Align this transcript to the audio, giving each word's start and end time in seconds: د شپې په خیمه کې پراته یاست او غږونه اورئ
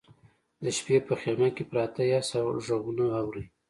د 0.63 0.65
شپې 0.77 0.97
په 1.07 1.13
خیمه 1.21 1.49
کې 1.55 1.63
پراته 1.69 2.01
یاست 2.11 2.33
او 2.41 2.47
غږونه 2.67 3.05
اورئ 3.21 3.45